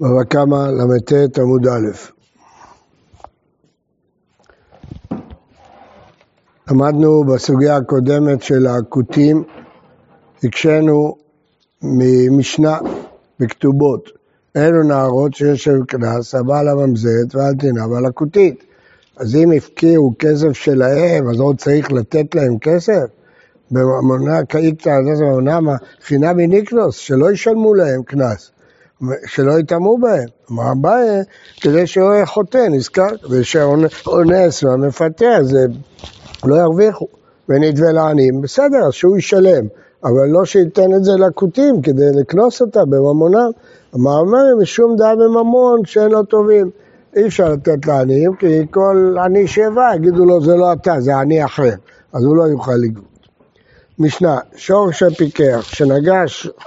בבא 0.00 0.24
קמא 0.24 0.70
ל"ט 0.70 1.38
עמוד 1.38 1.66
א'. 1.66 1.88
למדנו 6.70 7.24
בסוגיה 7.24 7.76
הקודמת 7.76 8.42
של 8.42 8.66
הכותים, 8.66 9.44
הקשינו 10.44 11.16
ממשנה 11.82 12.78
בכתובות. 13.40 14.08
אלו 14.56 14.82
נערות 14.82 15.34
שיש 15.34 15.68
להם 15.68 15.84
קנס, 15.84 16.34
הבעל 16.34 16.68
הממזרת 16.68 17.34
ואל 17.34 17.54
תנאם 17.54 17.92
על 17.92 18.06
הכותית. 18.06 18.64
אז 19.16 19.36
אם 19.36 19.52
הפקיעו 19.52 20.14
כסף 20.18 20.52
שלהם, 20.52 21.28
אז 21.28 21.40
עוד 21.40 21.58
צריך 21.58 21.92
לתת 21.92 22.34
להם 22.34 22.58
כסף? 22.58 23.04
בממונה 23.70 24.38
עזז 24.38 25.20
בממונה 25.20 25.76
חינמי 26.02 26.46
ניקנוס, 26.46 26.96
שלא 26.96 27.32
ישלמו 27.32 27.74
להם 27.74 28.02
קנס. 28.02 28.50
שלא 29.26 29.58
יטמאו 29.58 29.98
בהם. 29.98 30.28
אמר 30.50 30.72
אביי, 30.72 31.22
כדי 31.60 31.86
שלא 31.86 32.14
יהיה 32.14 32.26
חוטא, 32.26 32.68
נזכר, 32.70 33.08
ושאונס 33.30 34.62
והמפתה, 34.64 35.42
זה 35.42 35.66
לא 36.44 36.56
ירוויחו. 36.56 37.06
ונדבה 37.48 37.92
לעניים, 37.92 38.40
בסדר, 38.40 38.86
אז 38.86 38.92
שהוא 38.92 39.16
ישלם, 39.16 39.66
אבל 40.04 40.26
לא 40.28 40.44
שייתן 40.44 40.94
את 40.94 41.04
זה 41.04 41.12
לכותים 41.12 41.82
כדי 41.82 42.10
לקנוס 42.14 42.60
אותה 42.60 42.84
בממונם. 42.84 43.50
אמר 43.94 44.22
אביי, 44.22 44.62
משום 44.62 44.96
דעה 44.96 45.16
בממון 45.16 45.84
שאין 45.84 46.10
לו 46.10 46.22
טובים. 46.22 46.70
אי 47.16 47.26
אפשר 47.26 47.48
לתת 47.48 47.86
לעניים, 47.86 48.34
כי 48.34 48.66
כל 48.70 49.16
עני 49.24 49.46
שיבא 49.46 49.94
יגידו 49.94 50.24
לו 50.24 50.40
זה 50.40 50.56
לא 50.56 50.72
אתה, 50.72 51.00
זה 51.00 51.16
עני 51.16 51.44
אחר, 51.44 51.72
אז 52.12 52.24
הוא 52.24 52.36
לא 52.36 52.42
יוכל 52.42 52.72
לגבות. 52.72 53.07
משנה, 54.00 54.38
שור 54.56 54.92
שפיקח, 54.92 55.60
שנגע 55.62 56.22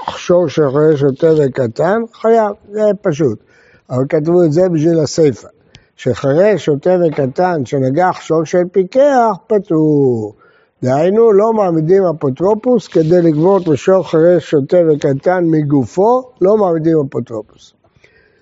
שור 0.09 0.48
שחורש 0.49 0.99
שוטה 0.99 1.27
וקטן, 1.38 2.02
חייב, 2.13 2.52
זה 2.72 2.81
פשוט. 3.02 3.39
אבל 3.89 4.03
כתבו 4.09 4.44
את 4.44 4.52
זה 4.52 4.70
בשביל 4.70 4.99
הסיפא. 4.99 5.48
שחרש 5.95 6.66
שוטה 6.66 6.89
וקטן 7.08 7.66
שנגח 7.66 8.22
שור 8.22 8.44
של 8.44 8.64
פיקח, 8.72 9.31
פטור. 9.47 10.33
דהיינו, 10.83 11.31
לא 11.31 11.53
מעמידים 11.53 12.03
אפוטרופוס 12.03 12.88
כדי 12.88 13.22
לגבות 13.22 13.67
משור 13.67 14.09
חרש 14.09 14.50
שוטה 14.50 14.77
וקטן 14.89 15.44
מגופו, 15.44 16.23
לא 16.42 16.58
מעמידים 16.58 16.98
אפוטרופוס. 17.09 17.73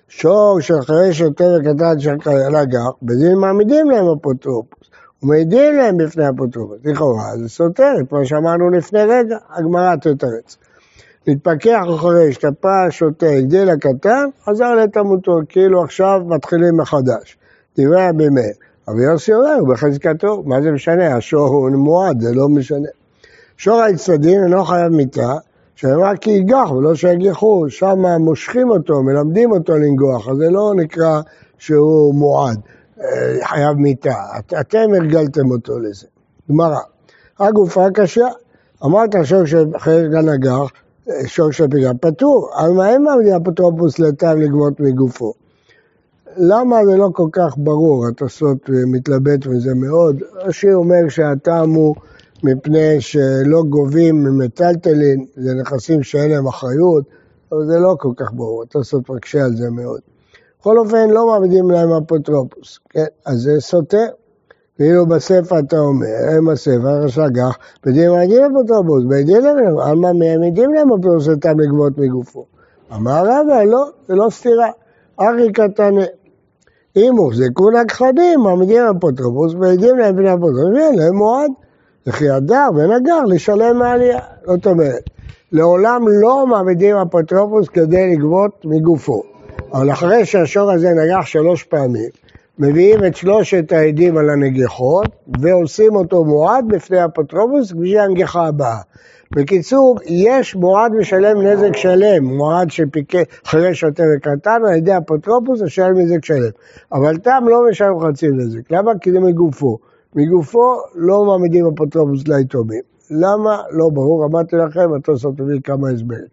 שור 0.08 0.60
של 0.60 0.80
חרש 0.80 1.18
שוטה 1.18 1.44
וקטן 1.44 2.00
שנגח, 2.00 2.90
בדין 3.02 3.34
מעמידים 3.38 3.90
להם 3.90 4.06
אפוטרופוס. 4.18 4.89
ומעידים 5.22 5.76
להם 5.76 5.96
בפני 5.96 6.28
אפוטרופוס. 6.28 6.78
לכאורה 6.84 7.36
זה 7.36 7.48
סותר 7.48 7.92
את 8.00 8.12
מה 8.12 8.24
שאמרנו 8.24 8.70
לפני 8.70 9.02
רגע, 9.02 9.36
הגמרא 9.50 9.96
תתרץ. 9.96 10.56
מתפכח 11.28 11.82
וחורש, 11.94 12.36
טפה, 12.36 12.90
שותה, 12.90 13.26
הגדיל 13.26 13.70
הקטן, 13.70 14.28
חזר 14.44 14.74
לתמותו, 14.74 15.38
כאילו 15.48 15.82
עכשיו 15.82 16.20
מתחילים 16.26 16.76
מחדש. 16.76 17.38
דברי 17.78 18.08
רבי 18.08 18.28
מאיר. 18.28 18.52
רבי 18.88 19.02
יוסי 19.02 19.34
אומר, 19.34 19.64
בחזקתו, 19.68 20.42
מה 20.46 20.62
זה 20.62 20.72
משנה? 20.72 21.16
השור 21.16 21.48
הוא 21.48 21.70
מועד, 21.70 22.20
זה 22.20 22.34
לא 22.34 22.48
משנה. 22.48 22.88
שור 23.56 23.80
האצטדין 23.80 24.42
אינו 24.44 24.64
חייב 24.64 24.88
מיתה, 24.88 25.32
שנאמר 25.74 26.16
כי 26.20 26.30
ייגח 26.30 26.70
ולא 26.70 26.94
שיגיחו, 26.94 27.64
שם 27.68 27.98
מושכים 28.20 28.70
אותו, 28.70 29.02
מלמדים 29.02 29.52
אותו 29.52 29.72
לנגוח, 29.76 30.28
אז 30.28 30.36
זה 30.36 30.50
לא 30.50 30.72
נקרא 30.76 31.20
שהוא 31.58 32.14
מועד. 32.14 32.60
חייב 33.44 33.76
מיתה. 33.76 34.14
אתם 34.60 34.94
הרגלתם 34.96 35.50
אותו 35.50 35.78
לזה. 35.78 36.06
גמרא. 36.50 36.78
הגופה 37.38 37.86
קשה. 37.94 38.26
אמרת 38.84 39.10
שור 39.24 39.44
שחרר 39.46 40.06
גנגר, 40.06 40.64
שור 41.26 41.50
של 41.50 41.68
פיגר, 41.70 41.90
פטור. 42.00 42.50
אבל 42.58 42.70
מה 42.70 42.90
אין 42.90 43.02
מעמידים 43.02 43.34
אפוטרופוס 43.34 43.98
לטעם 43.98 44.40
לגבות 44.40 44.80
מגופו? 44.80 45.32
למה 46.36 46.84
זה 46.84 46.96
לא 46.96 47.08
כל 47.12 47.28
כך 47.32 47.54
ברור? 47.56 48.06
התוספות 48.08 48.58
מתלבט 48.86 49.46
מזה 49.46 49.74
מאוד. 49.74 50.22
השיר 50.48 50.76
אומר 50.76 51.08
שהטעם 51.08 51.70
הוא 51.70 51.94
מפני 52.42 53.00
שלא 53.00 53.62
גובים 53.68 54.24
ממטלטלין, 54.24 55.26
זה 55.36 55.54
נכסים 55.54 56.02
שאין 56.02 56.30
להם 56.30 56.46
אחריות, 56.46 57.04
אבל 57.52 57.66
זה 57.66 57.78
לא 57.78 57.96
כל 57.98 58.12
כך 58.16 58.32
ברור, 58.32 58.62
התוספות 58.62 59.10
מקשה 59.10 59.44
על 59.44 59.56
זה 59.56 59.70
מאוד. 59.70 60.00
בכל 60.60 60.78
אופן 60.78 61.10
לא 61.10 61.26
מעמידים 61.26 61.70
להם 61.70 61.88
אפוטרופוס, 61.92 62.78
כן? 62.90 63.04
אז 63.26 63.38
זה 63.38 63.60
סותר. 63.60 64.06
ואילו 64.78 65.06
בספר 65.06 65.58
אתה 65.58 65.78
אומר, 65.78 66.06
הם 66.36 66.48
הספר, 66.48 67.04
השגח, 67.04 67.58
בדין 67.86 68.10
מעמידים 68.10 68.42
אפוטרופוס, 68.42 69.04
בדין 69.04 69.42
להם, 69.42 70.00
מה 70.00 70.12
מעמידים 70.12 70.74
להם 70.74 70.92
אפוטרופוס 70.92 71.28
אותם 71.28 71.60
לגבות 71.60 71.98
מגופו. 71.98 72.44
אמר 72.94 73.22
רבא, 73.22 73.62
לא, 73.62 73.84
זה 74.08 74.14
לא 74.14 74.30
סתירה. 74.30 74.70
ארי 75.20 75.52
קטנה. 75.52 76.04
אם 76.96 77.16
הוחזקו 77.16 77.70
נכחדים, 77.70 78.40
מעמידים 78.40 78.82
אפוטרופוס, 78.96 79.54
מעמידים 79.54 79.98
להם 79.98 80.16
בני 80.16 80.34
אפוטרופוס, 80.34 80.74
ואין 80.74 80.98
להם 80.98 81.16
מועד. 81.16 81.50
וכי 82.06 82.30
הדר 82.30 82.68
ונגר 82.76 83.24
לשלם 83.24 83.78
מעלייה. 83.78 84.20
זאת 84.46 84.66
אומרת, 84.66 85.10
לעולם 85.52 86.02
לא 86.08 86.46
מעמידים 86.46 86.96
אפוטרופוס 86.96 87.68
כדי 87.68 88.16
לגבות 88.16 88.64
מגופו. 88.64 89.29
אבל 89.72 89.92
אחרי 89.92 90.26
שהשור 90.26 90.72
הזה 90.72 90.88
נגח 90.90 91.26
שלוש 91.26 91.64
פעמים, 91.64 92.08
מביאים 92.58 93.04
את 93.06 93.16
שלושת 93.16 93.72
העדים 93.72 94.16
על 94.16 94.30
הנגיחות 94.30 95.06
ועושים 95.40 95.96
אותו 95.96 96.24
מועד 96.24 96.64
בפני 96.68 97.04
אפוטרופוס 97.04 97.72
בשביל 97.72 97.98
הנגיחה 97.98 98.46
הבאה. 98.46 98.80
בקיצור, 99.32 99.98
יש 100.06 100.54
מועד 100.54 100.92
משלם 100.92 101.42
נזק 101.42 101.76
שלם, 101.76 102.24
מועד 102.24 102.70
שפיקה 102.70 103.18
אחרי 103.46 103.74
שוטה 103.74 104.02
וקטן 104.16 104.60
על 104.68 104.76
ידי 104.76 104.96
אפוטרופוס 104.96 105.62
משלם 105.62 105.98
נזק 105.98 106.24
שלם. 106.24 106.50
אבל 106.92 107.16
תם 107.16 107.44
לא 107.48 107.62
משלם 107.70 108.00
חצי 108.00 108.28
נזק. 108.28 108.70
למה? 108.70 108.92
כי 109.00 109.12
זה 109.12 109.20
מגופו. 109.20 109.78
מגופו 110.14 110.74
לא 110.94 111.24
מעמידים 111.24 111.66
אפוטרופוס 111.74 112.28
ליתומים. 112.28 112.82
למה? 113.10 113.62
לא 113.70 113.88
ברור, 113.88 114.24
אמרתי 114.24 114.56
לכם, 114.56 114.94
התוספות 114.94 115.40
מביא 115.40 115.60
כמה 115.64 115.90
הסברים. 115.90 116.26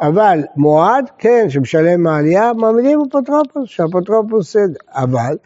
אבל 0.00 0.40
מועד, 0.56 1.10
כן, 1.18 1.46
שמשלם 1.48 2.02
מעלייה, 2.02 2.52
מעמידים 2.52 3.00
אפוטרופוס, 3.08 3.68
שאפוטרופוס 3.68 4.52
סדר. 4.52 4.80
אבל 4.94 5.36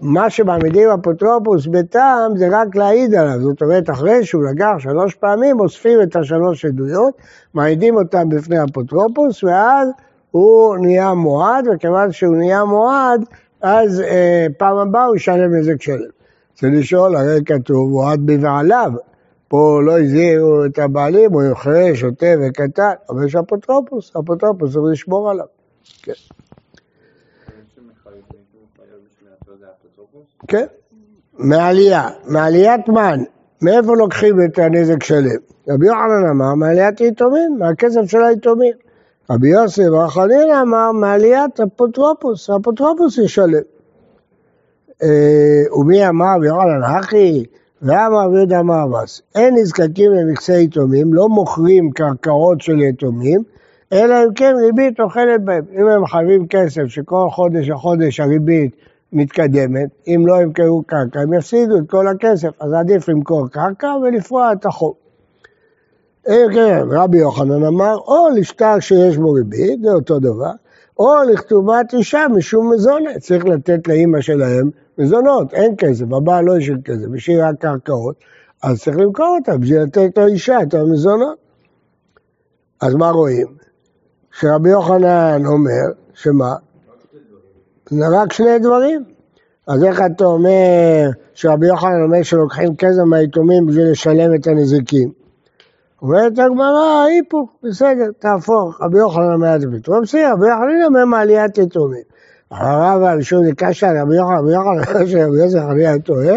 מה 0.00 0.30
שמעמידים 0.30 0.88
אפוטרופוס 0.88 1.66
בטעם 1.66 2.36
זה 2.36 2.48
רק 2.50 2.76
להעיד 2.76 3.14
עליו. 3.14 3.40
זאת 3.40 3.62
אומרת, 3.62 3.90
אחרי 3.90 4.24
שהוא 4.24 4.44
לקח 4.44 4.72
שלוש 4.78 5.14
פעמים, 5.14 5.60
אוספים 5.60 6.02
את 6.02 6.16
השלוש 6.16 6.64
עדויות, 6.64 7.14
מעידים 7.54 7.96
אותם 7.96 8.28
בפני 8.28 8.56
אפוטרופוס, 8.64 9.44
ואז 9.44 9.88
הוא 10.30 10.76
נהיה 10.76 11.14
מועד, 11.14 11.64
וכיוון 11.74 12.12
שהוא 12.12 12.36
נהיה 12.36 12.64
מועד, 12.64 13.24
אז 13.62 14.00
אה, 14.00 14.46
פעם 14.58 14.76
הבאה 14.76 15.04
הוא 15.04 15.16
ישלם 15.16 15.54
נזק 15.54 15.82
שלם. 15.82 16.14
צריך 16.54 16.72
לשאול, 16.78 17.16
הרי 17.16 17.40
כתוב 17.46 17.90
מועד 17.90 18.20
בבעליו. 18.26 18.92
פה 19.54 19.80
לא 19.82 20.00
הזהירו 20.00 20.64
את 20.64 20.78
הבעלים, 20.78 21.32
הוא 21.32 21.42
יוחרש, 21.42 22.00
שותה 22.00 22.26
וקטן, 22.42 22.92
אבל 23.10 23.26
יש 23.26 23.36
אפוטרופוס, 23.36 24.16
אפוטרופוס 24.16 24.72
צריך 24.72 24.84
לשמור 24.92 25.30
עליו. 25.30 25.46
כן. 26.02 26.12
כן, 30.48 30.66
מעלייה, 31.38 32.08
מעליית 32.24 32.88
מן, 32.88 33.22
מאיפה 33.62 33.96
לוקחים 33.96 34.36
את 34.44 34.58
הנזק 34.58 35.02
שלם? 35.02 35.40
רבי 35.68 35.86
יוחנן 35.86 36.26
אמר 36.30 36.54
מעליית 36.54 37.00
יתומים, 37.00 37.56
מהכסף 37.58 38.00
של 38.06 38.22
היתומים. 38.22 38.74
רבי 39.30 39.48
יוסף 39.48 39.82
וחנין 40.06 40.52
אמר 40.62 40.92
מעליית 40.92 41.60
אפוטרופוס, 41.60 42.50
האפוטרופוס 42.50 43.18
ישלם. 43.18 43.62
אה, 45.02 45.62
ומי 45.72 46.08
אמר 46.08 46.36
רבי 46.36 46.46
יוחנן 46.46 46.82
הכי? 46.82 47.44
ואמר 47.82 48.26
רבי 48.26 48.36
יהודה 48.36 48.60
אבס, 48.60 49.22
אין 49.34 49.54
נזקקים 49.54 50.12
לנכסי 50.12 50.62
יתומים, 50.62 51.14
לא 51.14 51.28
מוכרים 51.28 51.90
קרקעות 51.90 52.60
של 52.60 52.80
יתומים, 52.80 53.42
אלא 53.92 54.14
אם 54.24 54.34
כן 54.34 54.54
ריבית 54.64 55.00
אוכלת 55.00 55.44
בהם. 55.44 55.64
אם 55.72 55.88
הם 55.88 56.06
חייבים 56.06 56.46
כסף 56.46 56.86
שכל 56.86 57.28
חודש 57.30 57.68
לחודש 57.68 58.20
הריבית 58.20 58.76
מתקדמת, 59.12 59.88
אם 60.06 60.24
לא 60.26 60.42
ימכרו 60.42 60.82
קרקע, 60.86 61.20
הם 61.20 61.32
יפסידו 61.32 61.78
את 61.78 61.90
כל 61.90 62.08
הכסף, 62.08 62.48
אז 62.60 62.72
עדיף 62.72 63.08
למכור 63.08 63.48
קרקע 63.48 63.94
ולפרוע 64.02 64.52
את 64.52 64.66
החוב. 64.66 64.94
כן, 66.24 66.80
רבי 66.90 67.18
יוחנן 67.18 67.64
אמר, 67.64 67.96
או 67.96 68.28
לשטר 68.36 68.80
שיש 68.80 69.16
בו 69.16 69.32
ריבית, 69.32 69.80
זה 69.82 69.92
אותו 69.92 70.18
דבר, 70.18 70.52
או 70.98 71.14
לכתובת 71.32 71.94
אישה 71.94 72.26
משום 72.36 72.72
מזונת, 72.72 73.18
צריך 73.20 73.44
לתת 73.44 73.88
לאימא 73.88 74.20
שלהם 74.20 74.70
מזונות, 74.98 75.54
אין 75.54 75.74
כסף, 75.78 76.04
הבעל 76.12 76.44
לא 76.44 76.56
השאיר 76.56 76.76
כסף, 76.84 77.06
השאיר 77.16 77.46
רק 77.46 77.54
קרקעות, 77.58 78.16
אז 78.62 78.82
צריך 78.82 78.96
למכור 78.96 79.36
אותה 79.38 79.56
בשביל 79.58 79.82
לתת 79.82 80.18
לאישה 80.18 80.62
את 80.62 80.74
המזונות. 80.74 81.38
אז 82.80 82.94
מה 82.94 83.10
רואים? 83.10 83.46
שרבי 84.40 84.70
יוחנן 84.70 85.46
אומר, 85.46 85.84
שמה? 86.14 86.54
זה 87.90 88.04
רק 88.12 88.32
שני 88.32 88.58
דברים. 88.58 89.04
אז 89.66 89.84
איך 89.84 90.00
אתה 90.06 90.24
אומר 90.24 91.10
שרבי 91.34 91.66
יוחנן 91.66 92.02
אומר 92.02 92.22
שלוקחים 92.22 92.76
כסף 92.76 93.02
מהיתומים 93.06 93.66
בשביל 93.66 93.90
לשלם 93.90 94.34
את 94.34 94.46
הנזיקים? 94.46 95.12
אומרת 96.02 96.38
הגמרא, 96.38 97.04
היפוך, 97.04 97.50
בסדר, 97.62 98.10
תהפוך, 98.18 98.80
רבי 98.80 98.98
יוחנן 98.98 99.36
מעט 99.38 99.60
ופתאום 99.62 100.02
בסדר, 100.02 100.32
רבי 100.32 100.46
יוחנן 100.48 100.84
אומר 100.86 101.04
מעליית 101.04 101.58
יתומים. 101.58 102.02
הרב 102.54 103.02
הראשון 103.02 103.44
זה 103.44 103.50
קשה, 103.56 104.02
רבי 104.02 104.16
יוחנן, 104.16 104.36
רבי 104.38 104.52
יוחנן, 104.52 104.78
רבי 104.94 105.42
יוחנן, 105.42 105.68
חנינא 105.68 105.98
טועה, 105.98 106.36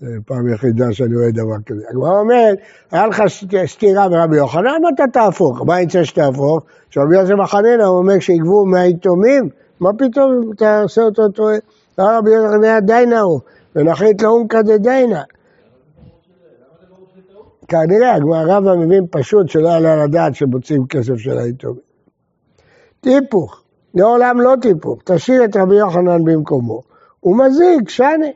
זו 0.00 0.06
פעם 0.26 0.48
יחידה 0.48 0.92
שאני 0.92 1.16
רואה 1.16 1.30
דבר 1.30 1.62
כזה. 1.66 1.82
הגמרא 1.90 2.20
אומרת, 2.20 2.58
היה 2.90 3.06
לך 3.06 3.22
סתירה 3.66 4.08
ברבי 4.08 4.36
יוחנן, 4.36 4.80
אתה 4.94 5.04
תהפוך? 5.12 5.62
מה 5.66 5.80
יצא 5.80 6.04
שתהפוך? 6.04 6.60
שרבי 6.90 7.16
יוסף 7.16 7.34
החנינא 7.42 7.82
אומר 7.82 8.18
שיגבו 8.20 8.64
מהיתומים, 8.66 9.48
מה 9.80 9.90
פתאום 9.92 10.50
אתה 10.56 10.82
עושה 10.82 11.02
אותו 11.02 11.28
טועה? 11.28 11.56
רבי 11.98 12.30
יוסף 12.30 12.48
החנינא 12.48 12.80
דיינה 12.80 13.20
הוא, 13.20 13.40
ונחית 13.76 14.22
לאונקא 14.22 14.62
דדיינה. 14.62 15.22
כנראה, 17.68 18.16
הרב 18.34 18.74
מבין 18.74 19.06
פשוט 19.10 19.48
שלא 19.48 19.68
יעלה 19.68 19.92
על 19.92 20.00
הדעת 20.00 20.34
שמוצאים 20.34 20.86
כסף 20.86 21.16
של 21.16 21.38
היתומים. 21.38 21.80
טיפוך, 23.00 23.62
לעולם 23.94 24.40
לא 24.40 24.54
טיפוך, 24.62 24.98
תשאיר 25.04 25.44
את 25.44 25.56
רבי 25.56 25.74
יוחנן 25.74 26.24
במקומו. 26.24 26.82
הוא 27.20 27.36
מזיק, 27.36 27.88
שני. 27.88 28.32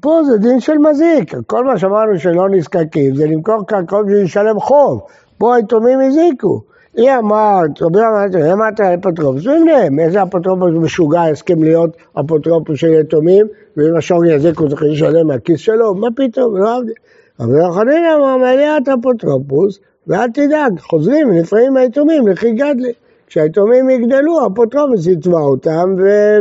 פה 0.00 0.20
זה 0.24 0.38
דין 0.38 0.60
של 0.60 0.78
מזיק, 0.78 1.34
כל 1.46 1.64
מה 1.64 1.78
שאמרנו 1.78 2.18
שלא 2.18 2.48
נזקקים 2.50 3.14
זה 3.14 3.26
למכור 3.26 3.66
קרקעות 3.66 4.06
בשביל 4.06 4.24
לשלם 4.24 4.60
חוב, 4.60 5.00
פה 5.38 5.54
היתומים 5.54 6.00
הזיקו. 6.00 6.62
היא 6.96 7.10
אמרת, 7.18 7.82
רבי 7.82 7.98
אמרת, 7.98 8.34
אמרת 8.52 8.80
אפוטרופוס, 8.80 9.46
ובניהם, 9.46 9.98
איזה 9.98 10.22
אפוטרופוס 10.22 10.70
משוגע 10.74 11.22
הסכים 11.22 11.62
להיות 11.62 11.96
אפוטרופוס 12.20 12.78
של 12.78 12.92
יתומים, 12.92 13.46
ואם 13.76 13.96
השור 13.96 14.24
יזיקו 14.24 14.68
צריך 14.68 14.82
לשלם 14.82 15.26
מהכיס 15.26 15.60
שלו, 15.60 15.94
מה 15.94 16.08
פתאום, 16.16 16.56
לא 16.56 16.76
עבדי. 16.76 16.92
אבל 17.40 17.56
יוחנן 17.56 18.04
אמר, 18.16 18.36
מליאת 18.36 18.88
אפוטרופוס, 18.88 19.78
ואל 20.06 20.30
תדאג, 20.30 20.80
חוזרים 20.80 21.28
ונפרעים 21.30 21.72
מהיתומים 21.72 22.28
לכי 22.28 22.52
גדלי. 22.52 22.92
כשהיתומים 23.28 23.90
יגדלו, 23.90 24.40
האפוטרופוס 24.40 25.06
יצבע 25.06 25.40
אותם 25.40 25.94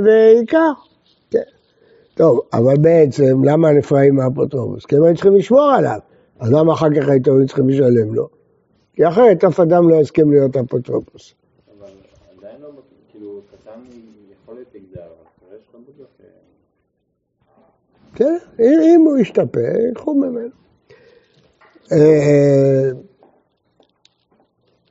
וייקח. 0.03 0.87
כן. 1.31 1.39
טוב, 2.13 2.41
אבל 2.53 2.77
בעצם, 2.77 3.43
למה 3.43 3.71
נפרעים 3.71 4.15
מהאפוטרופוס? 4.15 4.85
כי 4.85 4.95
הם 4.95 5.13
צריכים 5.13 5.35
לשמור 5.35 5.71
עליו. 5.77 5.99
אז 6.39 6.51
למה 6.51 6.73
אחר 6.73 6.87
כך 6.95 7.09
היתומים 7.09 7.47
צריכים 7.47 7.69
לשלם 7.69 8.13
לו? 8.13 8.27
כי 8.93 9.07
אחרת 9.07 9.43
אף 9.43 9.59
אדם 9.59 9.89
לא 9.89 9.95
יסכים 9.95 10.31
להיות 10.31 10.57
אפוטרופוס. 10.57 11.33
אבל 11.79 11.87
עדיין 12.37 12.61
לא, 12.61 12.67
כאילו, 13.11 13.41
קטן 13.51 13.79
יכול 14.41 14.55
להיות 14.55 14.67
אגזר, 14.75 15.01
אחרי 15.01 15.57
שאתה 15.65 15.77
בטוח... 15.77 16.07
כן, 18.15 18.37
אם 18.59 19.01
הוא 19.05 19.17
ישתפר, 19.17 19.79
ייקחו 19.87 20.13
ממנו. 20.13 20.49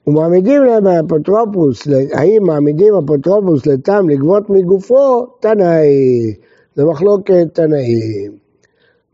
ומעמידים 0.07 0.65
להם 0.65 0.87
אפוטרופוס, 0.87 1.89
האם 2.13 2.43
מעמידים 2.43 2.95
אפוטרופוס 2.95 3.67
לטעם 3.67 4.09
לגבות 4.09 4.51
מגופו, 4.51 5.27
תנאי, 5.41 6.35
זה 6.75 6.85
מחלוקת 6.85 7.47
תנאים. 7.53 8.33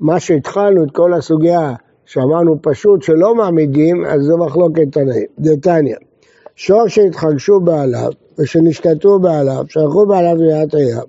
מה 0.00 0.20
שהתחלנו 0.20 0.84
את 0.84 0.90
כל 0.90 1.14
הסוגיה 1.14 1.74
שאמרנו 2.06 2.56
פשוט 2.62 3.02
שלא 3.02 3.34
מעמידים, 3.34 4.04
אז 4.04 4.22
זו 4.22 4.38
מחלוקת 4.38 4.92
תנאים. 4.92 5.26
דתניא, 5.38 5.96
שור 6.56 6.88
שהתחגשו 6.88 7.60
בעליו 7.60 8.10
ושנשתתו 8.38 9.18
בעליו, 9.18 9.64
שלחו 9.68 10.06
בעליו 10.06 10.36
ליד 10.36 10.76
הים. 10.76 11.06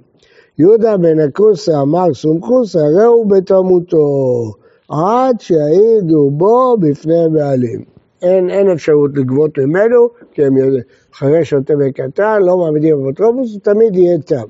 יהודה 0.60 0.98
בן 0.98 1.20
הכוסה 1.20 1.82
אמר 1.82 2.14
סומכוסה, 2.14 2.80
ראו 3.00 3.26
בתמותו. 3.26 4.52
עד 4.90 5.42
שיעידו 5.42 6.30
בו 6.32 6.78
בפני 6.80 7.30
בעלים. 7.34 7.93
אין, 8.24 8.50
אין 8.50 8.70
אפשרות 8.70 9.12
לגבות 9.18 9.58
ממנו, 9.58 10.10
כי 10.32 10.46
הם 10.46 10.58
יודעים, 10.58 10.84
אחרי 11.14 11.46
שוטה 11.46 11.74
וקטן, 11.80 12.42
לא 12.42 12.58
מעמידים 12.58 13.00
אפוטרופוס, 13.00 13.58
תמיד 13.64 13.96
יהיה 13.96 14.18
תם. 14.20 14.46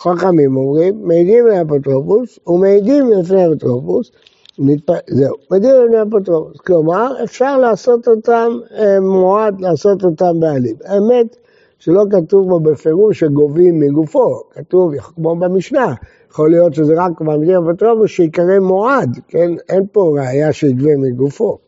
חכמים 0.00 0.56
אומרים, 0.56 0.94
מעידים 1.02 1.46
לאפוטרופוס 1.46 2.38
ומעידים 2.46 3.10
לפני 3.12 3.46
אפוטרופוס, 3.46 4.10
מתפ... 4.58 4.92
זהו, 5.10 5.34
מעידים 5.50 5.70
לפני 5.84 6.02
אפוטרופוס. 6.02 6.60
כלומר, 6.60 7.24
אפשר 7.24 7.58
לעשות 7.58 8.08
אותם 8.08 8.48
אה, 8.78 9.00
מועד, 9.00 9.60
לעשות 9.60 10.04
אותם 10.04 10.40
בעלים. 10.40 10.76
האמת 10.84 11.36
שלא 11.78 12.04
כתוב 12.10 12.48
בו 12.48 12.60
בפירוש 12.60 13.20
שגובים 13.20 13.80
מגופו, 13.80 14.40
כתוב 14.50 14.98
כמו 14.98 15.36
במשנה, 15.36 15.94
יכול 16.30 16.50
להיות 16.50 16.74
שזה 16.74 16.94
רק 16.96 17.20
מעמידים 17.20 17.62
אפוטרופוס 17.62 18.10
שיקרא 18.10 18.58
מועד, 18.58 19.18
כן? 19.28 19.50
אין 19.68 19.86
פה 19.92 20.16
ראייה 20.18 20.52
שיגבה 20.52 20.96
מגופו. 20.96 21.58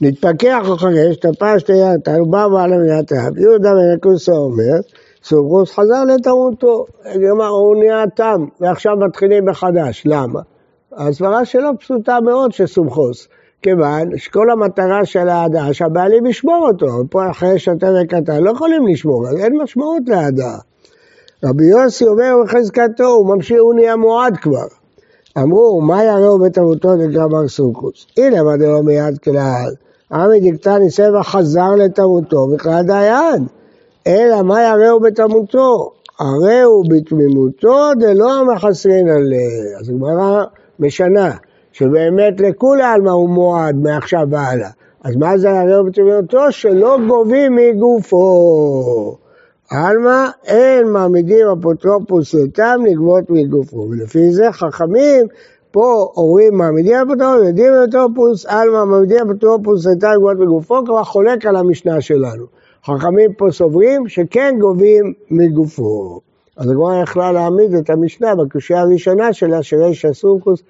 נתפכח 0.00 0.62
אחרי 0.74 1.14
שטפש 1.14 1.62
תיית, 1.62 2.08
הוא 2.08 2.26
בא 2.26 2.48
בעל 2.48 2.72
המדינת 2.72 3.12
האב, 3.12 3.38
יהודה 3.38 3.70
בן 3.72 3.96
הקוסה 3.96 4.32
אומר, 4.32 4.80
סוברוס 5.24 5.72
חזר 5.72 6.04
לטעותו, 6.04 6.86
הוא 7.48 7.76
נהיה 7.76 8.04
תם, 8.14 8.44
ועכשיו 8.60 8.92
מתחילים 8.96 9.44
מחדש, 9.44 10.02
למה? 10.06 10.40
הסברה 10.92 11.44
שלו 11.44 11.78
פשוטה 11.78 12.20
מאוד 12.20 12.52
של 12.52 12.66
סומכוס, 12.66 13.28
כיוון 13.62 14.18
שכל 14.18 14.50
המטרה 14.50 15.04
של 15.04 15.28
ההדעה 15.28 15.72
שהבעלים 15.72 16.26
ישמור 16.26 16.68
אותו, 16.68 16.86
פה 17.10 17.30
אחרי 17.30 17.58
שוטה 17.58 17.86
וקטן 18.02 18.42
לא 18.42 18.50
יכולים 18.50 18.86
לשמור, 18.86 19.28
אז 19.28 19.36
אין 19.36 19.62
משמעות 19.62 20.02
להדעה. 20.06 20.58
רבי 21.44 21.64
יוסי 21.64 22.06
אומר 22.06 22.34
בחזקתו, 22.44 23.04
הוא 23.04 23.34
ממשיך, 23.34 23.58
הוא 23.60 23.74
נהיה 23.74 23.96
מועד 23.96 24.36
כבר. 24.36 24.66
אמרו, 25.38 25.80
מה 25.80 26.04
יראו 26.04 26.38
בתרבותו 26.38 26.96
נקרא 26.96 27.26
בר 27.26 27.48
סוכוס? 27.48 28.06
הנה 28.16 28.42
מה 28.42 28.56
דלא 28.56 28.82
מיד 28.82 29.18
כלל. 29.18 29.70
עמי 30.12 30.50
דקתני 30.50 30.90
סבע 30.90 31.22
חזר 31.22 31.70
לתרבותו 31.78 32.46
בכלל 32.46 32.82
דיין. 32.82 33.46
אלא 34.06 34.42
מה 34.42 34.62
יראו 34.62 35.00
בתרבותו? 35.00 35.92
הרי 36.18 36.60
הוא 36.60 36.84
בתמימותו 36.90 37.90
דלא 37.98 38.40
המחסרין 38.40 39.08
עליה. 39.08 39.78
אז 39.80 39.88
הגמרא 39.88 40.44
משנה, 40.78 41.30
שבאמת 41.72 42.40
לכולי 42.40 42.82
עלמא 42.82 43.10
הוא 43.10 43.28
מועד 43.28 43.76
מעכשיו 43.76 44.26
והלאה. 44.30 44.70
אז 45.04 45.16
מה 45.16 45.38
זה 45.38 45.60
הראו 45.60 45.84
בתמימותו? 45.84 46.52
שלא 46.52 46.98
גובים 47.08 47.56
מגופו. 47.56 49.16
עלמא 49.70 50.24
אין 50.46 50.88
מעמידים 50.88 51.46
אפוטרופוס 51.58 52.34
לתם 52.34 52.80
לגבות 52.86 53.30
מגופו, 53.30 53.76
ולפי 53.76 54.32
זה 54.32 54.52
חכמים 54.52 55.26
פה 55.78 56.12
אומרים 56.16 56.58
מעמידים 56.58 56.94
אפוטרופוס, 56.94 57.46
יודעים 57.46 57.72
אפוטרופוס, 57.74 58.46
עלמא 58.46 58.84
מעמידים 58.84 59.16
אפוטרופוס 59.26 59.86
לתם 59.86 60.08
לגבות 60.14 60.38
מגופו, 60.38 60.84
כבר 60.84 61.04
חולק 61.04 61.46
על 61.46 61.56
המשנה 61.56 62.00
שלנו. 62.00 62.44
חכמים 62.84 63.32
פה 63.32 63.46
סוברים 63.50 64.08
שכן 64.08 64.56
גובים 64.60 65.12
מגופו. 65.30 66.20
אז 66.56 66.70
הגמרא 66.70 67.02
יכלה 67.02 67.32
להעמיד 67.32 67.74
את 67.74 67.90
המשנה 67.90 68.34
בקושייה 68.34 68.80
הראשונה 68.80 69.32
שלה, 69.32 69.62
שריש 69.62 70.04
הסורקוס, 70.04 70.62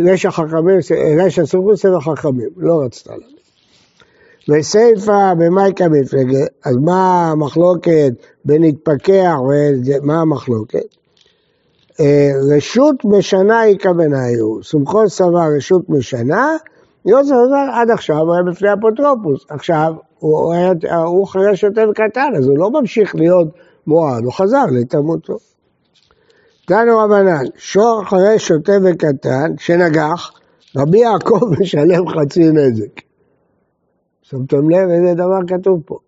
וריש 0.00 0.26
החכמים, 0.26 0.78
ריש 1.22 1.38
הסורקוס 1.38 1.84
הם 1.84 1.94
החכמים, 1.94 2.48
לא 2.56 2.82
רצתה 2.84 3.10
להעמיד. 3.10 3.40
וסיפא 4.48 5.34
במייקה 5.38 5.88
מפלגה, 5.88 6.44
אז 6.64 6.76
מה 6.76 7.30
המחלוקת 7.30 8.12
בין 8.44 8.64
התפכח 8.64 9.36
ומה 9.40 10.20
המחלוקת? 10.20 10.99
אה, 12.00 12.30
רשות 12.56 13.04
משנה 13.04 13.60
היא 13.60 13.78
כבניו, 13.78 14.62
סומכו 14.62 15.08
סבר 15.08 15.46
רשות 15.56 15.88
משנה, 15.88 16.56
יוסף 17.06 17.32
אומר 17.32 17.70
עד 17.72 17.90
עכשיו 17.90 18.18
הוא 18.18 18.34
היה 18.34 18.42
בפני 18.42 18.68
אפוטרופוס, 18.72 19.46
עכשיו 19.48 19.92
הוא, 20.18 20.52
היה, 20.52 20.96
הוא 20.96 21.24
אחרי 21.24 21.56
שוטף 21.56 21.86
קטן, 21.94 22.28
אז 22.36 22.46
הוא 22.46 22.58
לא 22.58 22.70
ממשיך 22.70 23.14
להיות 23.14 23.48
מועד, 23.86 24.24
הוא 24.24 24.32
חזר 24.32 24.64
לתמותו. 24.80 25.36
תנו 26.66 26.98
רבנן, 26.98 27.44
שור 27.56 28.02
אחרי 28.02 28.38
שוטה 28.38 28.72
וקטן, 28.84 29.52
שנגח, 29.58 30.32
רבי 30.76 30.98
יעקב 30.98 31.40
משלם 31.60 32.08
חצי 32.08 32.48
נזק. 32.52 33.00
שמתם 34.22 34.70
לב 34.70 34.88
איזה 34.88 35.14
דבר 35.14 35.38
כתוב 35.46 35.82
פה. 35.84 35.98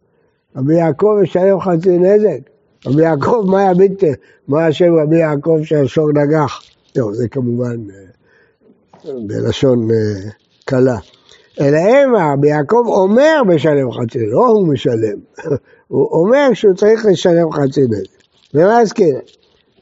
רבי 0.57 0.75
יעקב 0.75 1.19
משלם 1.23 1.61
חצי 1.61 1.99
נזק. 1.99 2.52
רבי 2.87 3.03
יעקב, 3.03 3.45
מה 3.47 3.71
יביטה? 3.71 4.07
מה 4.49 4.67
השם 4.67 4.95
רבי 5.03 5.17
יעקב 5.17 5.59
שהשור 5.65 6.13
נגח? 6.13 6.61
לא, 6.97 7.13
זה 7.13 7.29
כמובן 7.29 7.77
אה, 7.91 9.13
בלשון 9.27 9.91
אה, 9.91 10.31
קלה. 10.65 10.99
אלא 11.61 11.79
המה, 11.79 12.33
רבי 12.33 12.49
יעקב 12.49 12.83
אומר 12.87 13.43
משלם 13.47 13.93
חצי, 13.93 14.27
לא 14.27 14.47
הוא 14.47 14.69
משלם. 14.69 15.19
הוא 15.89 16.09
אומר 16.13 16.49
שהוא 16.55 16.75
צריך 16.75 17.07
לשלם 17.07 17.53
חצי 17.53 17.81
נזק. 17.81 18.23
ומה 18.55 18.79
הזכיר? 18.79 19.19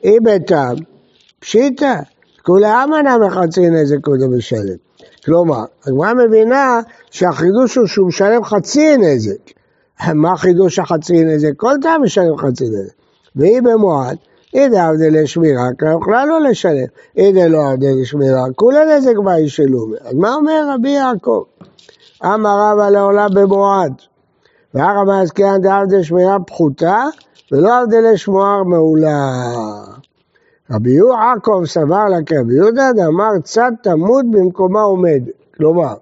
אי 0.05 0.21
ביתם, 0.21 0.75
פשיטא, 1.39 1.95
כולי 2.43 2.69
אמנה 2.85 3.19
מחצי 3.19 3.71
נזק 3.71 3.97
קודם 4.01 4.37
משלם. 4.39 4.77
כלומר, 5.25 5.65
הגמרא 5.87 6.15
מבינה 6.15 6.81
שהחידוש 7.11 7.77
הוא 7.77 7.87
שהוא 7.87 8.09
משלם 8.09 8.45
חצי 8.45 8.97
נזק. 8.97 9.60
מה 10.15 10.37
חידוש 10.37 10.79
החצי 10.79 11.25
נזק? 11.25 11.57
כל 11.57 11.75
טעם 11.83 12.03
משלם 12.03 12.37
חצי 12.37 12.65
נזק. 12.65 12.93
והיא 13.37 13.63
במועד, 13.63 14.17
אידא 14.55 14.89
עבדי 14.89 15.11
לשמירה, 15.11 15.69
כלל 15.81 15.97
יכולה 16.01 16.25
לא 16.25 16.41
לשלם. 16.41 16.87
אידא 17.17 17.47
לא 17.47 17.71
עבדי 17.71 18.03
לשמירה, 18.03 18.45
כולי 18.57 18.97
נזק 18.97 19.17
באי 19.25 19.49
שלומי. 19.49 19.97
אז 20.05 20.15
מה 20.15 20.35
אומר 20.35 20.69
רבי 20.75 20.91
יעקב? 20.91 21.43
אמר 22.25 22.71
רבא 22.71 22.89
לעולם 22.89 23.29
במועד. 23.35 23.93
והרמא 24.75 25.13
הזכיין 25.13 25.61
דעבדי 25.61 26.05
שמירה 26.05 26.37
פחותה, 26.47 27.05
ולא 27.53 27.81
עבדי 27.81 28.03
לשמוער 28.03 28.63
מעולה. 28.63 29.33
רבי 30.71 30.91
יעקב 30.91 31.63
סבר 31.65 32.05
לה 32.09 32.17
כרבי 32.27 32.55
יהודה, 32.55 32.93
דאמר 32.97 33.31
צד 33.45 33.73
תמות 33.83 34.25
במקומה 34.31 34.81
עומד. 34.81 35.23
כלומר, 35.57 35.95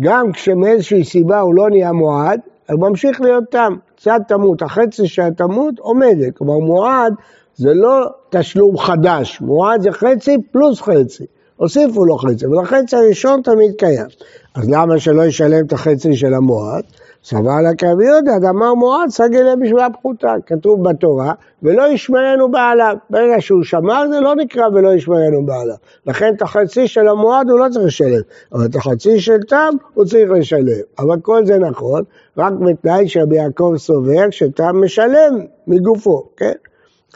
גם 0.00 0.32
כשמאיזושהי 0.32 1.04
סיבה 1.04 1.40
הוא 1.40 1.54
לא 1.54 1.70
נהיה 1.70 1.92
מועד, 1.92 2.40
הוא 2.72 2.80
ממשיך 2.88 3.20
להיות 3.20 3.44
תם. 3.50 3.76
צד 3.96 4.20
תמות, 4.28 4.62
החצי 4.62 5.08
שהתמות 5.08 5.78
עומדת. 5.78 6.36
כלומר, 6.36 6.58
מועד 6.58 7.14
זה 7.56 7.74
לא 7.74 8.06
תשלום 8.30 8.78
חדש, 8.78 9.40
מועד 9.40 9.80
זה 9.80 9.92
חצי 9.92 10.36
פלוס 10.52 10.80
חצי. 10.80 11.24
הוסיפו 11.56 12.04
לו 12.04 12.18
חצי, 12.18 12.46
אבל 12.46 12.58
החצי 12.62 12.96
הראשון 12.96 13.40
תמיד 13.42 13.72
קיים. 13.78 14.06
אז 14.54 14.70
למה 14.70 14.98
שלא 14.98 15.22
ישלם 15.22 15.66
את 15.66 15.72
החצי 15.72 16.16
של 16.16 16.34
המועד? 16.34 16.84
סבר 17.24 17.60
לה 17.62 17.74
כרבי 17.74 18.04
יהודה, 18.04 18.50
אמר 18.50 18.74
מועד 18.74 19.08
סגל 19.08 19.54
בשבילה 19.62 19.90
פחותה, 19.90 20.34
כתוב 20.46 20.88
בתורה, 20.88 21.32
ולא 21.62 21.82
ישמרנו 21.92 22.50
בעליו. 22.50 22.96
ברגע 23.10 23.40
שהוא 23.40 23.62
שמר 23.62 24.04
זה 24.10 24.20
לא 24.20 24.34
נקרא 24.34 24.68
ולא 24.74 24.94
ישמרנו 24.94 25.46
בעליו. 25.46 25.76
לכן 26.06 26.34
את 26.36 26.42
החצי 26.42 26.88
של 26.88 27.08
המועד 27.08 27.50
הוא 27.50 27.58
לא 27.58 27.66
צריך 27.70 27.86
לשלם, 27.86 28.20
אבל 28.52 28.64
את 28.64 28.76
החצי 28.76 29.20
של 29.20 29.38
תם 29.48 29.74
הוא 29.94 30.04
צריך 30.04 30.30
לשלם. 30.30 30.82
אבל 30.98 31.20
כל 31.20 31.46
זה 31.46 31.58
נכון, 31.58 32.02
רק 32.38 32.52
בתנאי 32.52 33.08
שרבי 33.08 33.36
יעקב 33.36 33.74
סובר 33.76 34.30
שתם 34.30 34.84
משלם 34.84 35.38
מגופו, 35.66 36.28
כן? 36.36 36.52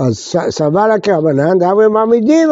אז 0.01 0.37
סבל 0.51 0.91
הכרבנן, 0.91 1.59
דאמרי 1.59 1.89
מעמידים 1.89 2.49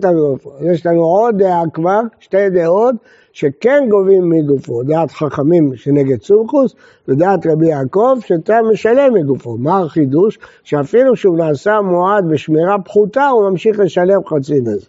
תם 0.00 0.08
מגופו. 0.16 0.50
יש 0.60 0.86
לנו 0.86 1.02
עוד 1.02 1.38
דעה 1.38 1.62
כבר, 1.72 2.00
שתי 2.20 2.50
דעות. 2.50 2.94
שכן 3.36 3.86
גובים 3.88 4.30
מגופו, 4.30 4.82
דעת 4.82 5.10
חכמים 5.10 5.76
שנגד 5.76 6.22
סומכוס, 6.22 6.74
ודעת 7.08 7.46
רבי 7.46 7.68
יעקב 7.68 8.18
שאתה 8.20 8.58
משלם 8.72 9.14
מגופו. 9.14 9.56
מה 9.56 9.80
החידוש? 9.80 10.38
שאפילו 10.64 11.16
שהוא 11.16 11.38
נעשה 11.38 11.80
מועד 11.80 12.24
בשמירה 12.30 12.76
פחותה, 12.84 13.28
הוא 13.28 13.50
ממשיך 13.50 13.78
לשלם 13.78 14.20
חצי 14.26 14.60
נזק. 14.60 14.88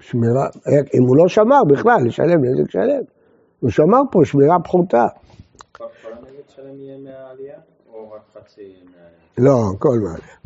שמירה, 0.00 0.46
אם 0.94 1.02
הוא 1.02 1.16
לא 1.16 1.28
שמר 1.28 1.64
בכלל, 1.64 2.06
לשלם 2.06 2.44
נזק 2.44 2.70
שלם. 2.70 3.02
הוא 3.60 3.70
שמר 3.70 4.00
פה 4.10 4.20
שמירה 4.24 4.60
פחותה. 4.60 5.06
או 7.98 8.10
רק 8.10 8.20
חצי? 8.34 8.72
לא, 9.38 9.62
כל 9.78 9.98
מעלייה. 9.98 10.38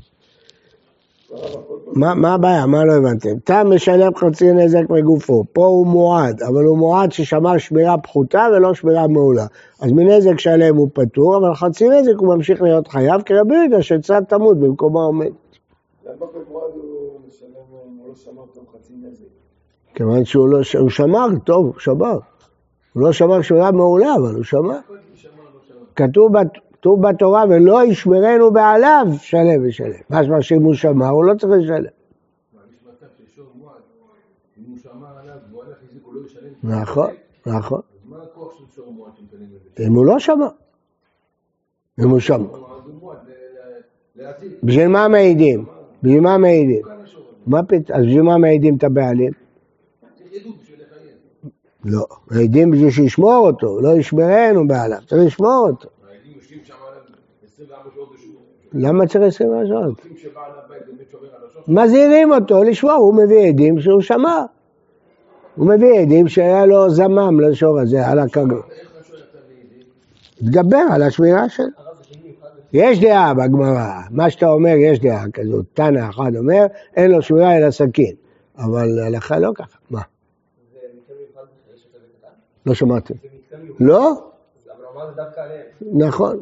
מה, 1.94 2.14
מה 2.14 2.34
הבעיה? 2.34 2.66
מה 2.66 2.84
לא 2.84 2.92
הבנתם? 2.92 3.38
תם 3.44 3.66
משלם 3.74 4.14
חצי 4.14 4.52
נזק 4.52 4.90
מגופו, 4.90 5.44
פה 5.52 5.66
הוא 5.66 5.86
מועד, 5.86 6.42
אבל 6.42 6.64
הוא 6.64 6.78
מועד 6.78 7.12
ששמר 7.12 7.58
שמירה 7.58 7.98
פחותה 7.98 8.46
ולא 8.52 8.74
שמירה 8.74 9.06
מעולה. 9.08 9.46
אז 9.80 9.92
מנזק 9.92 10.38
שלם 10.38 10.76
הוא 10.76 10.88
פטור, 10.92 11.36
אבל 11.36 11.54
חצי 11.54 11.88
נזק 11.88 12.12
הוא 12.18 12.34
ממשיך 12.34 12.62
להיות 12.62 12.88
חייב, 12.88 13.22
כי 13.22 13.34
רבי 13.34 13.54
יהודה 13.54 13.82
שצד 13.82 14.22
תמות 14.28 14.58
במקומו 14.58 15.00
עומד. 15.00 15.26
למה 15.26 16.14
במועד 16.16 16.70
הוא 16.74 17.20
משלם, 17.28 17.48
הוא 17.70 18.08
לא 18.08 18.14
שמר 18.14 18.44
טוב 18.54 18.64
חצי 18.74 18.92
נזק? 19.02 19.24
כיוון 19.94 20.24
שהוא 20.24 20.48
לא, 20.48 20.58
הוא 20.78 20.90
שמר, 20.90 21.26
טוב, 21.44 21.66
הוא 21.66 21.74
שמר. 21.78 22.18
הוא 22.92 23.02
לא 23.02 23.12
שמר 23.12 23.42
שמירה 23.42 23.72
מעולה, 23.72 24.14
אבל 24.14 24.34
הוא 24.34 24.44
שמר. 24.44 24.78
כתוב 25.96 26.32
כתוב 26.82 27.08
בתורה, 27.08 27.44
ולא 27.48 27.84
ישמרנו 27.84 28.50
בעליו, 28.50 29.06
שלם 29.18 29.68
ושלם. 29.68 30.00
משמע 30.10 30.42
שאם 30.42 30.62
הוא 30.62 30.74
שמר, 30.74 31.08
הוא 31.08 31.24
לא 31.24 31.34
צריך 31.34 31.52
לשלם. 31.52 31.84
נכון, 36.62 37.10
נכון. 37.46 37.80
אם 39.86 39.94
הוא 39.94 40.06
לא 40.06 40.18
שמר. 40.18 40.48
אם 42.00 42.10
הוא 42.10 42.20
שמר. 42.20 42.64
בשביל 44.62 44.88
מה 44.88 45.08
מעידים? 45.08 45.64
בשביל 46.02 46.20
מה 46.20 46.38
מעידים? 46.38 46.82
מה 47.46 47.62
פתאום? 47.62 47.98
אז 47.98 48.04
בשביל 48.06 48.22
מה 48.22 48.38
מעידים 48.38 48.76
את 48.76 48.84
הבעלים? 48.84 49.32
לא, 51.84 52.06
מעידים 52.30 52.70
בשביל 52.70 52.90
שישמור 52.90 53.46
אותו, 53.46 53.80
לא 53.80 53.88
ישמרנו 53.88 54.68
בעליו, 54.68 54.98
צריך 55.06 55.22
לשמור 55.26 55.68
אותו. 55.70 55.88
למה 58.74 59.06
צריך 59.06 59.24
24 59.24 59.66
שעות? 59.66 60.06
מזהירים 61.68 62.32
אותו 62.32 62.62
לשמור, 62.62 62.92
הוא 62.92 63.14
מביא 63.14 63.48
עדים 63.48 63.80
שהוא 63.80 64.00
שמע. 64.00 64.44
הוא 65.56 65.66
מביא 65.66 66.00
עדים 66.00 66.28
שהיה 66.28 66.66
לו 66.66 66.90
זמם 66.90 67.40
לשור 67.40 67.80
הזה, 67.80 68.06
על 68.06 68.18
הכגון. 68.18 68.62
תדבר 70.38 70.82
על 70.90 71.02
השמירה 71.02 71.48
שלו. 71.48 71.66
יש 72.72 73.00
דעה 73.00 73.34
בגמרא, 73.34 74.00
מה 74.10 74.30
שאתה 74.30 74.48
אומר 74.48 74.74
יש 74.76 75.00
דעה 75.00 75.30
כזאת, 75.30 75.64
תנא 75.74 76.10
אחד 76.10 76.36
אומר, 76.36 76.66
אין 76.96 77.10
לו 77.10 77.22
שמירה 77.22 77.56
אלא 77.56 77.70
סכין, 77.70 78.14
אבל 78.58 78.98
הלכה 78.98 79.38
לא 79.38 79.52
ככה, 79.54 79.78
מה? 79.90 80.00
לא 82.66 82.74
שמעתם. 82.74 83.14
לא? 83.80 84.12
נכון, 85.92 86.36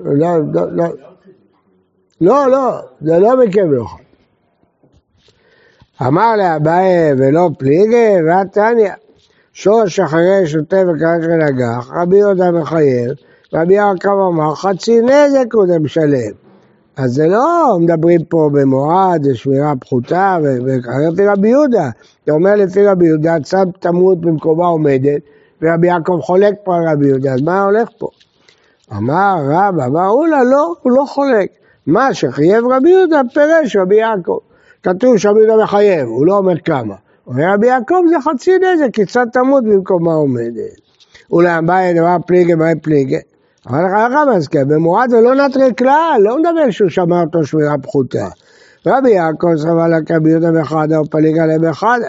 לא, 2.21 2.51
לא, 2.51 2.81
זה 3.01 3.19
לא 3.19 3.37
מקרה 3.37 3.65
מיוחד. 3.65 4.03
אמר 6.07 6.37
לאביי 6.37 7.13
ולא 7.19 7.51
פליגי, 7.59 8.15
ועתניא. 8.27 8.93
שורש 9.53 10.01
אחרי 10.01 10.47
שוטה 10.47 10.77
וקרש 10.77 11.25
ונגח, 11.25 11.91
רבי 12.03 12.17
יהודה 12.17 12.51
מחייב, 12.51 13.11
רבי 13.55 13.75
יעקב 13.75 14.09
אמר 14.09 14.55
חצי 14.55 15.01
נזק 15.01 15.55
הוא 15.55 15.67
משלם. 15.81 16.33
אז 16.97 17.13
זה 17.13 17.27
לא 17.27 17.79
מדברים 17.81 18.25
פה 18.25 18.51
במועד, 18.53 19.35
שמירה 19.35 19.73
פחותה, 19.81 20.37
ולפי 20.43 21.27
רבי 21.27 21.49
יהודה, 21.49 21.91
אתה 22.25 22.33
אומר 22.33 22.55
לפי 22.57 22.87
רבי 22.87 23.07
יהודה, 23.07 23.37
צד 23.43 23.67
תמות 23.81 24.21
במקומה 24.21 24.67
עומדת, 24.67 25.23
ורבי 25.63 25.87
יעקב 25.87 26.21
חולק 26.23 26.55
פה 26.65 26.77
על 26.77 26.83
רבי 26.89 27.07
יהודה, 27.07 27.33
אז 27.33 27.43
מה 27.43 27.63
הולך 27.63 27.89
פה? 27.99 28.09
אמר 28.93 29.37
רבא, 29.45 29.87
אמר 29.87 30.09
אולה, 30.09 30.45
לא, 30.45 30.75
הוא 30.83 30.93
לא 30.93 31.05
חולק. 31.09 31.60
מה 31.87 32.15
שחייב 32.15 32.65
רבי 32.71 32.91
יהודה 32.91 33.21
פירש 33.35 33.77
רבי 33.77 33.97
יעקב. 33.97 34.39
כתוב 34.83 35.19
שרבי 35.19 35.41
יהודה 35.41 35.65
מחייב, 35.65 36.09
הוא 36.09 36.27
לא 36.27 36.37
אומר 36.37 36.59
כמה. 36.65 36.95
אומר 37.27 37.53
רבי 37.55 37.67
יעקב 37.67 38.01
זה 38.11 38.17
חצי 38.21 38.53
נזק, 38.59 38.95
כי 38.95 39.07
קצת 39.07 39.27
תמות 39.33 39.65
במקומה 39.65 40.13
עומדת. 40.13 40.81
אולי 41.33 41.59
אביי 41.59 41.95
דבר 41.95 42.17
פליגי, 42.27 42.55
מה 42.55 42.67
פליגי? 42.83 43.19
אבל 43.67 43.85
הרב 43.85 44.37
מזכיר, 44.37 44.65
במועד 44.65 45.13
ולא 45.13 45.35
נטרי 45.35 45.75
כלל, 45.79 46.21
לא 46.21 46.39
מדבר 46.39 46.71
שהוא 46.71 46.91
שמר 46.91 47.21
אותו 47.21 47.45
שמירה 47.45 47.79
פחותה. 47.79 48.29
רבי 48.87 49.11
יעקב 49.11 49.49
סבר 49.57 49.87
לה 49.87 50.03
כרבי 50.07 50.31
יהודה 50.31 50.61
וחדה 50.61 51.01
ופליג 51.01 51.39
עליהם 51.39 51.71
בחדה. 51.71 52.09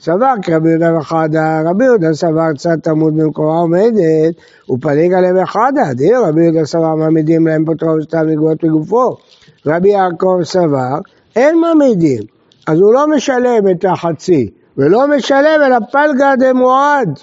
סבר 0.00 0.34
כרבי 0.42 0.70
יהודה 0.70 0.98
וחדה, 0.98 1.62
רבי 1.64 1.84
יהודה 1.84 2.12
סבר 2.12 2.52
קצת 2.54 2.82
תמות 2.82 3.14
במקומה 3.14 3.58
עומדת, 3.58 4.34
ופליג 4.70 5.12
עליהם 5.12 5.42
בחדה. 5.42 5.94
דיר 5.94 6.18
רבי 6.28 6.44
יהודה 6.44 6.64
סבר 6.64 6.94
מעמידים 6.94 7.46
להם 7.46 7.64
פוטרו 7.64 8.02
סתם 8.02 8.28
לגבות 8.28 8.64
מגופו. 8.64 9.16
רבי 9.66 9.88
יעקב 9.88 10.38
סבר, 10.42 10.98
אין 11.36 11.60
מעמידים, 11.60 12.22
אז 12.66 12.80
הוא 12.80 12.94
לא 12.94 13.06
משלם 13.06 13.68
את 13.70 13.84
החצי, 13.84 14.50
ולא 14.76 15.08
משלם 15.08 15.60
אלא 15.66 15.76
פלגה 15.92 16.34
דמועד. 16.38 17.18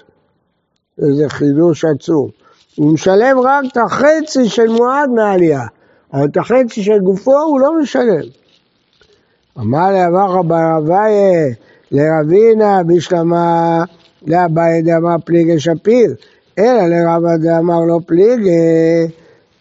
איזה 1.02 1.30
חידוש 1.30 1.86
עצום. 1.86 2.30
הוא 2.76 2.94
משלם 2.94 3.40
רק 3.40 3.66
את 3.72 3.78
החצי 3.78 4.50
של 4.50 4.68
מועד 4.68 5.10
מהעלייה, 5.10 5.66
אבל 6.14 6.26
את 6.26 6.38
החצי 6.38 6.84
של 6.84 7.00
גופו 7.00 7.40
הוא 7.40 7.60
לא 7.60 7.82
משלם. 7.82 8.24
אמר 9.60 9.92
לאבך 9.92 10.46
בר 10.48 10.78
אביי 10.78 11.14
לרבינה 11.92 12.84
בשלמה 12.84 13.84
לאביי 14.28 14.82
דאמר 14.82 15.16
פליגי 15.26 15.60
שפיר, 15.60 16.16
אלא 16.58 16.88
לרבא 16.88 17.38
דאמר 17.38 17.80
לא 17.88 18.00
פליגי, 18.06 19.14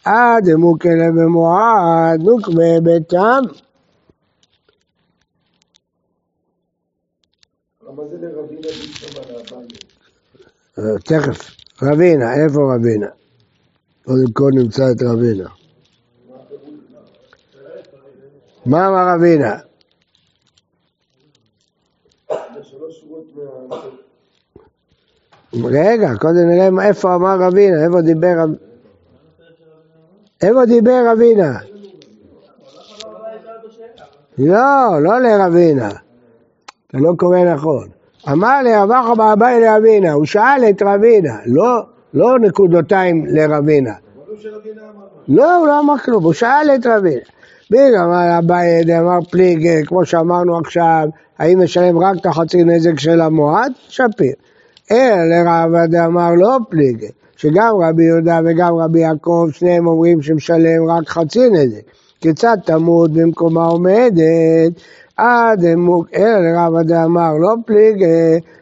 עד 0.04 0.49
אמוקלה 0.49 1.11
במועד 1.11 2.21
נוקבה 2.23 2.80
ביתם. 2.83 3.42
אה, 10.78 10.99
תכף, 11.04 11.50
רבינה, 11.83 12.35
איפה 12.35 12.75
רבינה? 12.75 13.06
קודם 14.04 14.33
כל 14.33 14.50
נמצא 14.54 14.83
את 14.90 15.02
רבינה. 15.02 15.49
מה 18.66 18.88
אמר 18.88 19.14
רבינה? 19.14 19.59
זה 22.28 22.64
שלוש 22.64 23.00
שורות 23.00 23.26
מה... 23.68 23.76
רגע, 25.64 26.10
קודם 26.20 26.48
נראה 26.48 26.88
איפה 26.88 27.14
אמר 27.14 27.36
רבינה, 27.40 27.84
איפה 27.84 28.00
דיבר 28.00 28.34
רב... 28.38 28.50
איפה 30.42 30.66
דיבר 30.66 31.02
רבינה? 31.12 31.58
לא, 34.38 35.02
לא 35.02 35.20
לרבינה. 35.20 35.90
אתה 36.86 36.98
לא 36.98 37.12
קורא 37.18 37.38
נכון. 37.38 37.88
אמר 38.32 38.62
לרב 38.62 38.90
אחא 38.90 39.14
באביי 39.14 39.60
לרבינה, 39.60 40.12
הוא 40.12 40.25
שאל 40.25 40.64
את 40.70 40.82
רבינה, 40.82 41.34
לא, 41.46 41.82
לא 42.14 42.38
נקודותיים 42.38 43.26
לרבינה. 43.26 43.92
לא, 45.28 45.56
הוא 45.56 45.66
לא 45.66 45.80
אמר 45.80 45.98
כלום, 45.98 46.25
הוא 46.25 46.32
שאל 46.32 46.70
את 46.75 46.86
רבינה. 46.86 47.20
בגלל 47.70 47.96
אמר 47.96 48.38
אביי, 48.38 48.98
אמר 49.00 49.18
פליג, 49.30 49.86
כמו 49.86 50.06
שאמרנו 50.06 50.58
עכשיו, 50.58 51.08
האם 51.38 51.62
משלם 51.62 51.98
רק 51.98 52.16
את 52.20 52.26
החצי 52.26 52.64
נזק 52.64 52.98
של 52.98 53.20
המועד? 53.20 53.72
שפיר. 53.88 54.32
אלא 54.90 55.25
לרב 55.25 55.93
אמר 56.07 56.35
לא 56.35 56.59
פליג, 56.71 57.05
שגם 57.37 57.75
רבי 57.88 58.05
יהודה 58.05 58.40
וגם 58.45 58.75
רבי 58.75 59.00
יעקב, 59.00 59.49
שניהם 59.52 59.87
אומרים 59.87 60.23
שמשלם 60.23 60.90
רק 60.90 61.09
חצי 61.09 61.50
נזק. 61.50 61.83
כיצד 62.21 62.57
תמות 62.64 63.11
במקומה 63.11 63.66
עומדת? 63.66 64.73
עד 65.16 65.64
אמוק, 65.64 66.07
אלא 66.14 66.38
לרב 66.38 66.90
אמר 67.05 67.33
לא 67.40 67.55
פליג, 67.66 68.05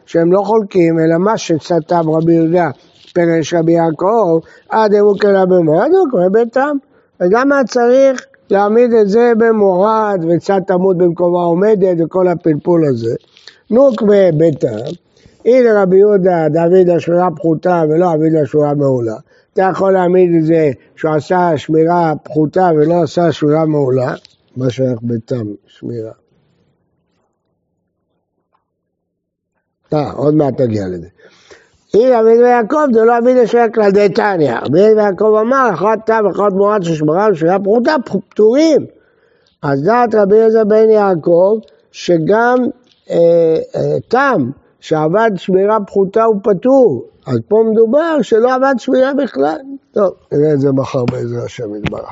שהם 0.05 0.31
לא 0.31 0.41
חולקים, 0.41 0.99
אלא 0.99 1.17
מה 1.17 1.37
שסתם 1.37 2.09
רבי 2.09 2.33
יהודה 2.33 2.69
פרש 3.13 3.53
רבי 3.53 3.71
יעקב, 3.71 4.39
עד 4.69 4.93
אמוק 4.93 5.25
אלא 5.25 5.45
במועד, 5.45 5.91
הוא 5.91 6.11
קורא 6.11 6.27
ביתם. 6.31 6.77
אז 7.19 7.29
למה 7.31 7.61
צריך 7.67 8.25
להעמיד 8.49 8.93
את 8.93 9.09
זה 9.09 9.31
במורד 9.37 10.19
וצד 10.29 10.61
תמות 10.67 10.97
במקומה 10.97 11.39
עומדת 11.39 11.97
וכל 11.99 12.27
הפלפול 12.27 12.85
הזה? 12.85 13.15
נוק 13.69 14.01
בביתם, 14.01 14.91
הנה 15.45 15.81
רבי 15.81 15.97
יהודה 15.97 16.49
דוד 16.49 16.89
השמירה 16.95 17.29
פחותה 17.35 17.83
ולא 17.89 18.15
דוד 18.15 18.35
השמירה 18.43 18.73
מעולה. 18.73 19.15
אתה 19.53 19.69
יכול 19.71 19.93
להעמיד 19.93 20.35
את 20.39 20.45
זה 20.45 20.71
שהוא 20.95 21.11
עשה 21.11 21.57
שמירה 21.57 22.13
פחותה 22.23 22.69
ולא 22.75 23.03
עשה 23.03 23.31
שמירה 23.31 23.65
מעולה, 23.65 24.13
מה 24.57 24.69
שייך 24.69 24.99
ביתם, 25.01 25.45
שמירה. 25.67 26.11
אה, 29.93 30.11
עוד 30.11 30.33
מעט 30.33 30.57
תגיע 30.57 30.87
לזה. 30.87 31.07
הנה 31.93 32.19
רבי 32.19 32.43
ויעקב 32.43 32.85
זה 32.93 33.01
לא 33.01 33.17
אבינו 33.17 33.47
שהיה 33.47 33.69
כלל 33.69 33.91
דתניא. 33.91 34.55
רבי 34.61 34.79
ויעקב 34.79 35.35
אמר, 35.41 35.69
אחד 35.73 35.97
תם 36.05 36.23
ואחד 36.25 36.53
מועד 36.53 36.83
ששמרה 36.83 37.27
ושמירה 37.31 37.59
פחותה 37.59 37.95
פטורים. 38.05 38.85
אז 39.61 39.83
דעת 39.83 40.15
רבי 40.15 40.37
יהודה 40.37 40.63
בן 40.63 40.89
יעקב 40.89 41.59
שגם 41.91 42.57
אה, 43.09 43.55
אה, 43.75 43.97
תם 44.07 44.49
שעבד 44.85 45.31
שמירה 45.35 45.77
פחותה 45.87 46.23
הוא 46.23 46.35
פטור. 46.43 47.05
אז 47.27 47.39
פה 47.47 47.63
מדובר 47.71 48.21
שלא 48.21 48.53
עבד 48.55 48.73
שמירה 48.77 49.13
בכלל. 49.13 49.57
טוב, 49.91 50.13
נראה 50.31 50.53
את 50.53 50.59
זה 50.59 50.71
מחר 50.71 51.05
בעזר 51.05 51.45
השם 51.45 51.75
יתברך. 51.75 52.03